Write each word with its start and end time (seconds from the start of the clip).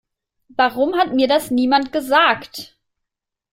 Warum 0.57 0.95
hat 0.95 1.13
mir 1.13 1.27
das 1.27 1.51
niemand 1.51 1.91
gesagt? 1.91 2.75